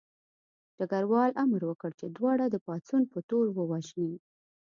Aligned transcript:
ډګروال 0.77 1.31
امر 1.43 1.61
وکړ 1.65 1.91
چې 1.99 2.05
دواړه 2.07 2.45
د 2.49 2.55
پاڅون 2.65 3.03
په 3.11 3.19
تور 3.29 3.45
ووژني 3.51 4.13